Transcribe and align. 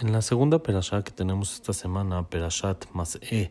En 0.00 0.12
la 0.12 0.22
segunda 0.22 0.62
perashá 0.62 1.02
que 1.02 1.10
tenemos 1.10 1.54
esta 1.54 1.72
semana, 1.72 2.28
Perashat 2.28 2.84
Mas'e, 2.92 3.50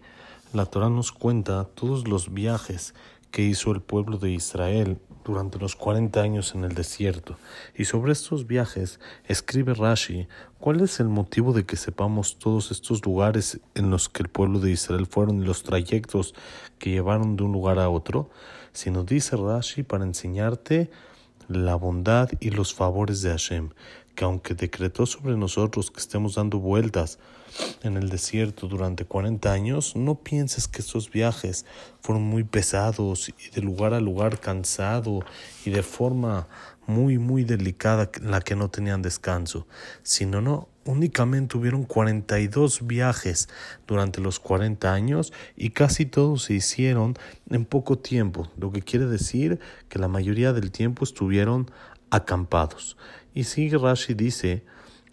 la 0.53 0.65
Torah 0.65 0.89
nos 0.89 1.11
cuenta 1.11 1.65
todos 1.65 2.07
los 2.07 2.33
viajes 2.33 2.93
que 3.31 3.41
hizo 3.41 3.73
el 3.73 3.81
pueblo 3.81 4.17
de 4.17 4.31
Israel 4.31 4.97
durante 5.25 5.59
los 5.59 5.75
40 5.75 6.21
años 6.21 6.55
en 6.55 6.63
el 6.63 6.73
desierto. 6.73 7.35
Y 7.75 7.83
sobre 7.83 8.13
estos 8.13 8.47
viajes 8.47 9.01
escribe 9.25 9.73
Rashi 9.73 10.29
cuál 10.57 10.79
es 10.79 11.01
el 11.01 11.09
motivo 11.09 11.51
de 11.51 11.65
que 11.65 11.75
sepamos 11.75 12.39
todos 12.39 12.71
estos 12.71 13.05
lugares 13.05 13.59
en 13.75 13.89
los 13.89 14.07
que 14.07 14.23
el 14.23 14.29
pueblo 14.29 14.61
de 14.61 14.71
Israel 14.71 15.05
fueron 15.05 15.43
y 15.43 15.45
los 15.45 15.63
trayectos 15.63 16.33
que 16.79 16.91
llevaron 16.91 17.35
de 17.35 17.43
un 17.43 17.51
lugar 17.51 17.77
a 17.77 17.89
otro, 17.89 18.29
sino 18.71 19.03
dice 19.03 19.35
Rashi 19.35 19.83
para 19.83 20.05
enseñarte 20.05 20.89
la 21.49 21.75
bondad 21.75 22.29
y 22.39 22.51
los 22.51 22.73
favores 22.73 23.21
de 23.21 23.31
Hashem, 23.31 23.69
que 24.17 24.25
aunque 24.25 24.55
decretó 24.55 25.05
sobre 25.05 25.37
nosotros 25.37 25.91
que 25.91 25.99
estemos 25.99 26.33
dando 26.33 26.57
vueltas 26.57 27.19
en 27.83 27.97
el 27.97 28.09
desierto 28.09 28.67
durante 28.67 29.05
40 29.05 29.51
años, 29.51 29.95
no 29.95 30.15
pienses 30.15 30.67
que 30.67 30.81
estos 30.81 31.11
viajes 31.11 31.67
fueron 32.01 32.23
muy 32.23 32.43
pesados 32.43 33.29
y 33.29 33.51
de 33.51 33.61
lugar 33.61 33.93
a 33.93 34.01
lugar 34.01 34.39
cansado 34.39 35.19
y 35.63 35.69
de 35.69 35.83
forma 35.83 36.47
muy 36.87 37.19
muy 37.19 37.43
delicada 37.43 38.09
en 38.15 38.31
la 38.31 38.41
que 38.41 38.55
no 38.55 38.69
tenían 38.69 39.03
descanso, 39.03 39.67
sino 40.01 40.41
no, 40.41 40.67
únicamente 40.85 41.55
hubieron 41.55 41.83
42 41.83 42.87
viajes 42.87 43.49
durante 43.85 44.19
los 44.19 44.39
40 44.39 44.91
años 44.91 45.31
y 45.55 45.69
casi 45.71 46.07
todos 46.07 46.45
se 46.45 46.55
hicieron 46.55 47.15
en 47.51 47.65
poco 47.65 47.99
tiempo, 47.99 48.49
lo 48.57 48.71
que 48.71 48.81
quiere 48.81 49.05
decir 49.05 49.59
que 49.89 49.99
la 49.99 50.07
mayoría 50.07 50.53
del 50.53 50.71
tiempo 50.71 51.03
estuvieron 51.03 51.69
acampados. 52.09 52.97
Y 53.33 53.43
sigue 53.45 53.77
Rashi 53.77 54.13
dice 54.13 54.63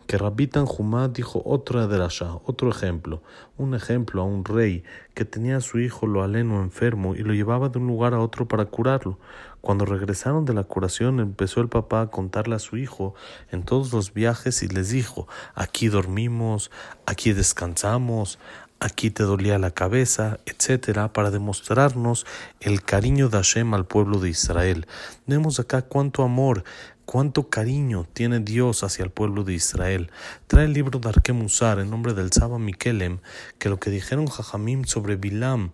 que 0.07 0.19
Rabbi 0.19 0.47
Tanjumá 0.47 1.09
dijo 1.09 1.43
otra 1.45 1.87
derasha, 1.87 2.35
otro 2.45 2.69
ejemplo, 2.69 3.23
un 3.57 3.75
ejemplo 3.75 4.21
a 4.21 4.25
un 4.25 4.45
rey 4.45 4.85
que 5.15 5.25
tenía 5.25 5.57
a 5.57 5.61
su 5.61 5.79
hijo 5.79 6.07
lo 6.07 6.23
aleno 6.23 6.63
enfermo 6.63 7.15
y 7.15 7.19
lo 7.19 7.33
llevaba 7.33 7.71
de 7.71 7.79
un 7.79 7.87
lugar 7.87 8.13
a 8.13 8.21
otro 8.21 8.47
para 8.47 8.67
curarlo. 8.67 9.19
Cuando 9.61 9.87
regresaron 9.87 10.45
de 10.45 10.53
la 10.53 10.65
curación 10.65 11.21
empezó 11.21 11.63
el 11.63 11.69
papá 11.69 12.03
a 12.03 12.11
contarle 12.11 12.55
a 12.55 12.59
su 12.59 12.77
hijo 12.77 13.15
en 13.51 13.63
todos 13.63 13.93
los 13.93 14.13
viajes 14.13 14.63
y 14.63 14.69
les 14.69 14.91
dijo, 14.91 15.27
aquí 15.55 15.89
dormimos, 15.89 16.71
aquí 17.07 17.33
descansamos, 17.33 18.39
aquí 18.85 19.11
te 19.11 19.23
dolía 19.23 19.59
la 19.59 19.71
cabeza, 19.71 20.39
etcétera, 20.45 21.13
para 21.15 21.31
demostrarnos 21.31 22.27
el 22.61 22.83
cariño 22.83 23.31
de 23.31 23.39
Hashem 23.39 23.73
al 23.73 23.87
pueblo 23.87 24.19
de 24.19 24.29
Israel. 24.29 24.87
Vemos 25.27 25.59
acá 25.59 25.83
cuánto 25.83 26.23
amor 26.23 26.65
cuánto 27.07 27.51
cariño 27.51 28.07
tiene 28.13 28.41
Dios 28.41 28.83
hacia 28.83 29.05
el 29.05 29.11
pueblo 29.11 29.45
de 29.45 29.55
Israel. 29.55 30.11
Trae 30.47 30.65
el 30.65 30.73
libro 30.73 30.99
de 30.99 31.09
Arkemusar 31.09 31.79
en 31.79 31.91
nombre 31.91 32.15
del 32.15 32.33
Saba 32.33 32.59
Mikelem, 32.59 33.19
que 33.59 33.69
lo 33.69 33.79
que 33.79 33.91
dijeron 33.91 34.27
Jajamim 34.27 34.85
sobre 34.85 35.17
Bilam, 35.17 35.71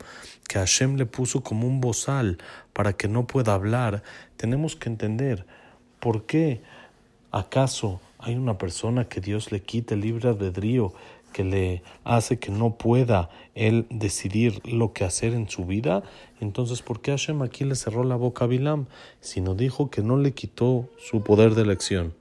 que 0.48 0.58
Hashem 0.58 0.96
le 0.96 1.06
puso 1.06 1.42
como 1.42 1.66
un 1.66 1.80
bozal 1.80 2.38
para 2.72 2.92
que 2.94 3.08
no 3.08 3.26
pueda 3.26 3.54
hablar, 3.54 4.02
tenemos 4.36 4.76
que 4.76 4.88
entender 4.88 5.46
por 6.00 6.26
qué 6.26 6.62
acaso 7.30 8.00
hay 8.18 8.34
una 8.34 8.58
persona 8.58 9.06
que 9.06 9.20
Dios 9.20 9.50
le 9.52 9.62
quite 9.62 9.94
el 9.94 10.00
libre 10.00 10.28
albedrío 10.28 10.92
que 11.32 11.44
le 11.44 11.82
hace 12.04 12.38
que 12.38 12.50
no 12.50 12.76
pueda 12.76 13.30
él 13.54 13.86
decidir 13.90 14.60
lo 14.66 14.92
que 14.92 15.04
hacer 15.04 15.34
en 15.34 15.48
su 15.48 15.64
vida, 15.64 16.02
entonces 16.40 16.82
¿por 16.82 17.00
qué 17.00 17.12
Hashem 17.12 17.42
aquí 17.42 17.64
le 17.64 17.74
cerró 17.74 18.04
la 18.04 18.16
boca 18.16 18.44
a 18.44 18.48
Bilam? 18.48 18.86
Sino 19.20 19.54
dijo 19.54 19.90
que 19.90 20.02
no 20.02 20.16
le 20.16 20.32
quitó 20.32 20.88
su 20.98 21.22
poder 21.22 21.54
de 21.54 21.62
elección, 21.62 22.14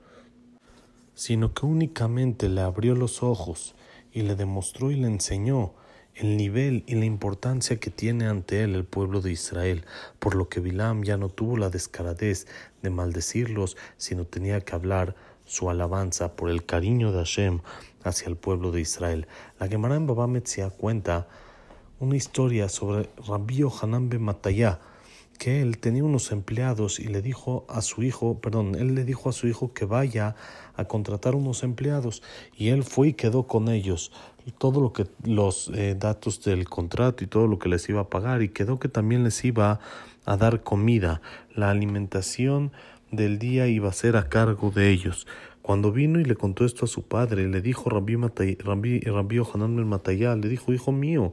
sino 1.14 1.52
que 1.54 1.66
únicamente 1.66 2.48
le 2.48 2.60
abrió 2.60 2.94
los 2.94 3.22
ojos 3.22 3.74
y 4.12 4.22
le 4.22 4.36
demostró 4.36 4.90
y 4.90 4.96
le 4.96 5.06
enseñó 5.06 5.72
el 6.14 6.36
nivel 6.36 6.84
y 6.86 6.96
la 6.96 7.04
importancia 7.04 7.78
que 7.78 7.90
tiene 7.90 8.26
ante 8.26 8.62
él 8.62 8.74
el 8.74 8.84
pueblo 8.84 9.20
de 9.20 9.32
Israel, 9.32 9.84
por 10.18 10.34
lo 10.34 10.48
que 10.48 10.60
Bilam 10.60 11.02
ya 11.02 11.16
no 11.16 11.28
tuvo 11.28 11.56
la 11.56 11.70
descaradez 11.70 12.46
de 12.82 12.90
maldecirlos, 12.90 13.76
sino 13.96 14.24
tenía 14.24 14.60
que 14.60 14.74
hablar 14.74 15.14
su 15.50 15.68
alabanza 15.68 16.36
por 16.36 16.48
el 16.48 16.64
cariño 16.64 17.10
de 17.10 17.18
Hashem 17.18 17.58
hacia 18.04 18.28
el 18.28 18.36
pueblo 18.36 18.70
de 18.70 18.80
Israel. 18.80 19.26
La 19.58 19.66
Gemara 19.66 19.96
en 19.96 20.06
Baba 20.06 20.28
Metzia 20.28 20.70
cuenta 20.70 21.26
una 21.98 22.14
historia 22.14 22.68
sobre 22.68 23.10
Rabbi 23.26 23.56
Yohanan 23.56 24.08
ben 24.08 24.22
Matayá, 24.22 24.78
que 25.40 25.60
él 25.60 25.78
tenía 25.78 26.04
unos 26.04 26.30
empleados 26.30 27.00
y 27.00 27.08
le 27.08 27.20
dijo 27.20 27.64
a 27.68 27.82
su 27.82 28.04
hijo, 28.04 28.38
perdón, 28.38 28.76
él 28.76 28.94
le 28.94 29.04
dijo 29.04 29.28
a 29.28 29.32
su 29.32 29.48
hijo 29.48 29.72
que 29.72 29.86
vaya 29.86 30.36
a 30.76 30.84
contratar 30.84 31.34
unos 31.34 31.64
empleados. 31.64 32.22
Y 32.56 32.68
él 32.68 32.84
fue 32.84 33.08
y 33.08 33.12
quedó 33.14 33.48
con 33.48 33.68
ellos. 33.68 34.12
Todo 34.56 34.80
lo 34.80 34.92
que 34.92 35.08
los 35.24 35.68
eh, 35.74 35.96
datos 35.98 36.44
del 36.44 36.68
contrato 36.68 37.24
y 37.24 37.26
todo 37.26 37.48
lo 37.48 37.58
que 37.58 37.68
les 37.68 37.88
iba 37.88 38.02
a 38.02 38.08
pagar 38.08 38.42
y 38.42 38.50
quedó 38.50 38.78
que 38.78 38.88
también 38.88 39.24
les 39.24 39.44
iba 39.44 39.80
a 40.26 40.36
dar 40.36 40.62
comida, 40.62 41.22
la 41.54 41.70
alimentación 41.70 42.70
del 43.10 43.38
día 43.38 43.66
iba 43.66 43.88
a 43.88 43.92
ser 43.92 44.16
a 44.16 44.28
cargo 44.28 44.70
de 44.70 44.90
ellos. 44.90 45.26
Cuando 45.62 45.92
vino 45.92 46.18
y 46.18 46.24
le 46.24 46.36
contó 46.36 46.64
esto 46.64 46.84
a 46.84 46.88
su 46.88 47.02
padre, 47.02 47.46
le 47.48 47.60
dijo 47.60 47.90
Rabbi, 47.90 48.16
Matay, 48.16 48.56
Rabbi, 48.56 49.00
Rabbi 49.00 49.36
el 49.36 49.84
Matayá, 49.84 50.34
le 50.34 50.48
dijo, 50.48 50.72
hijo 50.72 50.90
mío, 50.90 51.32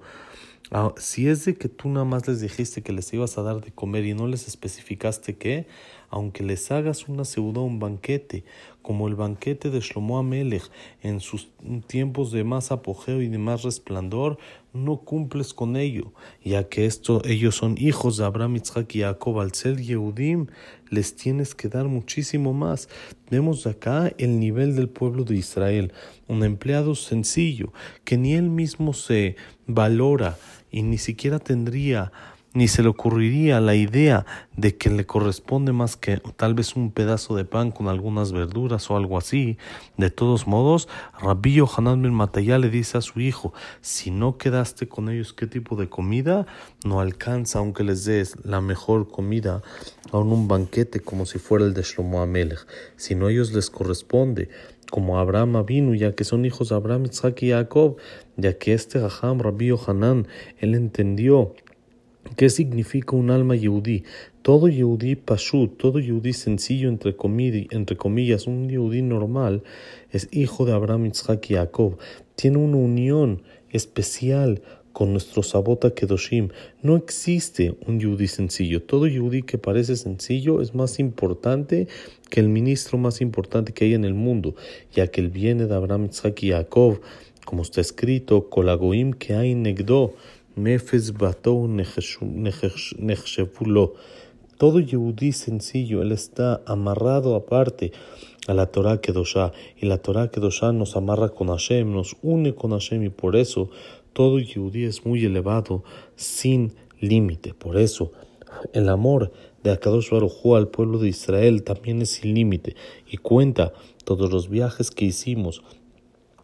ah, 0.72 0.94
si 0.98 1.30
es 1.30 1.46
de 1.46 1.56
que 1.56 1.70
tú 1.70 1.90
nada 1.90 2.06
más 2.06 2.28
les 2.28 2.42
dijiste 2.42 2.82
que 2.82 2.92
les 2.92 3.12
ibas 3.14 3.38
a 3.38 3.42
dar 3.42 3.62
de 3.62 3.72
comer 3.72 4.06
y 4.06 4.14
no 4.14 4.28
les 4.28 4.48
especificaste 4.48 5.38
qué, 5.38 5.68
aunque 6.10 6.44
les 6.44 6.72
hagas 6.72 7.08
una 7.08 7.26
seudá, 7.26 7.62
un 7.62 7.80
banquete, 7.80 8.44
como 8.82 9.08
el 9.08 9.16
banquete 9.16 9.70
de 9.70 9.82
Shlomo 9.82 10.18
Amelech 10.18 10.64
en 11.02 11.20
sus 11.20 11.50
tiempos 11.88 12.32
de 12.32 12.46
más 12.46 12.72
apogeo 12.72 13.22
y 13.22 13.28
de 13.28 13.38
más 13.38 13.64
resplandor, 13.64 14.38
no 14.74 14.98
cumples 14.98 15.54
con 15.54 15.76
ello, 15.76 16.14
ya 16.44 16.70
que 16.70 16.86
esto, 16.86 17.22
ellos 17.26 17.56
son 17.56 17.76
hijos 17.78 18.18
de 18.18 18.26
Abraham, 18.26 18.56
Isaac 18.56 18.96
y 18.96 19.02
Jacob, 19.02 19.40
al 19.40 19.54
ser 19.54 19.82
Yehudim, 19.82 20.48
les 20.90 21.16
tienes 21.16 21.56
que 21.56 21.68
dar 21.68 21.88
muchísimo 21.88 22.54
más. 22.54 22.88
Vemos 23.30 23.68
acá 23.68 24.14
el 24.18 24.40
nivel 24.40 24.76
del 24.76 24.88
pueblo 24.88 25.24
de 25.24 25.36
Israel, 25.36 25.92
un 26.28 26.44
empleado 26.44 26.96
sencillo, 26.96 27.74
que 28.06 28.18
ni 28.18 28.36
él 28.36 28.50
mismo 28.50 28.94
se 28.94 29.36
valora 29.66 30.38
y 30.72 30.84
ni 30.84 30.98
siquiera 30.98 31.40
tendría 31.40 32.12
ni 32.58 32.68
se 32.68 32.82
le 32.82 32.90
ocurriría 32.90 33.62
la 33.62 33.76
idea 33.76 34.26
de 34.56 34.76
que 34.78 34.90
le 34.90 35.06
corresponde 35.06 35.74
más 35.74 35.96
que 35.96 36.18
tal 36.38 36.56
vez 36.56 36.76
un 36.76 36.90
pedazo 36.90 37.36
de 37.36 37.46
pan 37.46 37.70
con 37.70 37.88
algunas 37.88 38.32
verduras 38.32 38.90
o 38.90 38.98
algo 38.98 39.20
así. 39.20 39.60
De 39.96 40.10
todos 40.10 40.48
modos, 40.48 40.90
Rabbi 41.22 41.54
Yohanan 41.54 42.02
ben 42.02 42.62
le 42.62 42.70
dice 42.72 42.98
a 42.98 43.02
su 43.02 43.20
hijo, 43.20 43.54
si 43.82 44.10
no 44.10 44.40
quedaste 44.40 44.88
con 44.88 45.08
ellos 45.08 45.34
qué 45.34 45.46
tipo 45.46 45.76
de 45.76 45.88
comida, 45.88 46.48
no 46.84 47.00
alcanza 47.00 47.60
aunque 47.60 47.84
les 47.84 48.06
des 48.06 48.36
la 48.44 48.60
mejor 48.60 49.08
comida 49.08 49.62
a 50.12 50.18
un 50.18 50.48
banquete 50.48 51.00
como 51.00 51.28
si 51.28 51.38
fuera 51.38 51.64
el 51.64 51.76
de 51.76 51.84
Shlomo 51.84 52.24
Amelech. 52.24 52.66
Si 52.96 53.14
no 53.14 53.30
ellos 53.30 53.54
les 53.54 53.70
corresponde 53.70 54.50
como 54.90 55.20
Abraham 55.20 55.64
vino, 55.64 55.94
ya 55.94 56.16
que 56.16 56.24
son 56.24 56.44
hijos 56.44 56.70
de 56.70 56.76
Abraham, 56.76 57.06
Isaac 57.06 57.44
y 57.44 57.52
Jacob, 57.52 57.98
ya 58.36 58.58
que 58.58 58.74
este 58.74 59.00
Raham, 59.00 59.42
Rabbi 59.42 59.68
Yohanan, 59.68 60.28
él 60.58 60.74
entendió 60.74 61.54
¿Qué 62.36 62.50
significa 62.50 63.16
un 63.16 63.32
alma 63.32 63.56
yehudí? 63.56 64.04
Todo 64.42 64.68
yehudí 64.68 65.16
pashut, 65.16 65.78
todo 65.78 66.00
yehudí 66.00 66.34
sencillo, 66.34 66.90
entre, 66.90 67.16
entre 67.72 67.98
comillas, 67.98 68.48
un 68.48 68.70
yehudí 68.70 69.02
normal, 69.02 69.64
es 70.12 70.28
hijo 70.32 70.66
de 70.66 70.74
Abraham, 70.74 71.08
Isaac 71.08 71.50
y 71.50 71.56
Jacob. 71.56 71.98
Tiene 72.36 72.58
una 72.58 72.78
unión 72.78 73.42
especial 73.72 74.62
con 74.94 75.12
nuestro 75.12 75.44
Sabota 75.44 75.94
Kedoshim. 75.94 76.50
No 76.82 76.96
existe 76.96 77.76
un 77.86 78.00
yehudí 78.00 78.28
sencillo. 78.28 78.82
Todo 78.82 79.08
yehudí 79.08 79.44
que 79.44 79.58
parece 79.58 79.96
sencillo 79.96 80.62
es 80.62 80.74
más 80.74 81.00
importante 81.00 81.88
que 82.30 82.40
el 82.40 82.50
ministro 82.50 82.98
más 82.98 83.22
importante 83.22 83.74
que 83.74 83.86
hay 83.86 83.94
en 83.94 84.06
el 84.06 84.16
mundo, 84.16 84.56
ya 84.94 85.08
que 85.08 85.22
él 85.22 85.30
viene 85.30 85.66
de 85.66 85.76
Abraham, 85.76 86.10
Isaac 86.12 86.44
y 86.44 86.50
Jacob, 86.50 87.00
como 87.46 87.62
está 87.62 87.80
escrito, 87.80 88.50
Kolagoim 88.50 89.14
que 89.14 89.36
hay 89.36 89.56
negdo 89.56 90.16
Nefes 90.58 91.14
Batou 91.14 91.68
Nechshevulo. 92.98 93.94
Todo 94.58 94.80
Yehudí 94.80 95.32
sencillo, 95.32 96.02
él 96.02 96.12
está 96.12 96.64
amarrado 96.66 97.36
aparte 97.36 97.92
a 98.48 98.56
la 98.56 98.66
Torah 98.66 99.00
Kedoshá. 99.00 99.52
Y 99.80 99.86
la 99.86 100.00
Torah 100.00 100.32
Kedoshá 100.32 100.72
nos 100.72 100.96
amarra 100.96 101.30
con 101.30 101.50
Hashem, 101.50 101.94
nos 101.94 102.18
une 102.24 102.56
con 102.56 102.72
Hashem 102.72 103.04
y 103.04 103.10
por 103.10 103.36
eso 103.36 103.70
todo 104.14 104.40
Yehudí 104.40 104.86
es 104.86 105.06
muy 105.06 105.24
elevado, 105.24 105.84
sin 106.16 106.74
límite. 107.00 107.54
Por 107.54 107.78
eso 107.78 108.12
el 108.74 108.90
amor 108.90 109.32
de 109.64 109.72
Akadosh 109.72 110.10
Baruj 110.10 110.56
al 110.56 110.70
pueblo 110.70 110.98
de 110.98 111.10
Israel 111.10 111.64
también 111.64 112.02
es 112.02 112.10
sin 112.10 112.34
límite 112.34 112.76
y 113.10 113.18
cuenta 113.18 113.74
todos 114.06 114.32
los 114.32 114.50
viajes 114.50 114.90
que 114.90 115.06
hicimos 115.06 115.62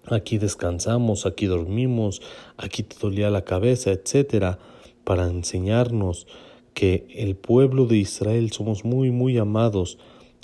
aquí 0.08 0.38
descansamos, 0.38 1.26
aquí 1.26 1.46
dormimos, 1.46 2.22
aquí 2.58 2.84
te 2.84 2.96
dolía 3.00 3.30
la 3.30 3.44
cabeza, 3.44 3.92
etcétera, 3.92 4.60
para 5.04 5.28
enseñarnos 5.28 6.28
que 6.74 7.06
el 7.10 7.36
pueblo 7.36 7.86
de 7.86 7.98
Israel 7.98 8.52
somos 8.52 8.84
muy, 8.84 9.12
muy 9.12 9.38
amados 9.38 9.98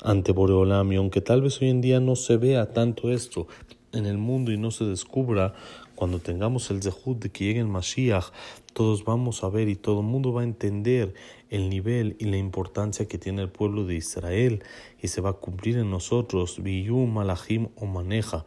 ante 0.03 0.31
Boreolam 0.31 0.91
y 0.91 0.95
aunque 0.95 1.21
tal 1.21 1.41
vez 1.41 1.61
hoy 1.61 1.69
en 1.69 1.81
día 1.81 1.99
no 1.99 2.15
se 2.15 2.37
vea 2.37 2.71
tanto 2.71 3.11
esto 3.11 3.47
en 3.91 4.05
el 4.05 4.17
mundo 4.17 4.51
y 4.51 4.57
no 4.57 4.71
se 4.71 4.85
descubra, 4.85 5.53
cuando 5.95 6.19
tengamos 6.19 6.71
el 6.71 6.81
zehut 6.81 7.19
de 7.19 7.29
que 7.29 7.43
llegue 7.43 7.59
el 7.59 7.67
Mashiach, 7.67 8.27
todos 8.73 9.03
vamos 9.03 9.43
a 9.43 9.49
ver 9.49 9.67
y 9.67 9.75
todo 9.75 9.99
el 9.99 10.05
mundo 10.05 10.31
va 10.31 10.41
a 10.41 10.45
entender 10.45 11.13
el 11.49 11.69
nivel 11.69 12.15
y 12.19 12.25
la 12.25 12.37
importancia 12.37 13.05
que 13.07 13.17
tiene 13.17 13.41
el 13.41 13.49
pueblo 13.49 13.83
de 13.83 13.95
Israel 13.95 14.63
y 15.01 15.09
se 15.09 15.19
va 15.19 15.31
a 15.31 15.33
cumplir 15.33 15.77
en 15.77 15.91
nosotros, 15.91 16.63
Biyu 16.63 17.05
Malachim 17.05 17.67
o 17.75 17.85
Maneja, 17.85 18.45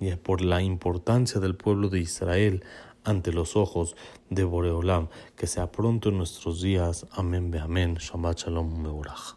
y 0.00 0.14
por 0.16 0.40
la 0.40 0.62
importancia 0.62 1.40
del 1.40 1.54
pueblo 1.54 1.88
de 1.88 2.00
Israel 2.00 2.64
ante 3.04 3.32
los 3.32 3.56
ojos 3.56 3.96
de 4.30 4.44
Boreolam, 4.44 5.08
que 5.36 5.46
sea 5.46 5.72
pronto 5.72 6.10
en 6.10 6.18
nuestros 6.18 6.60
días. 6.60 7.06
Amén, 7.12 7.50
be 7.50 7.58
amén. 7.58 7.94
Shabbat 7.94 8.38
Shalom, 8.38 8.82
Meurach. 8.82 9.36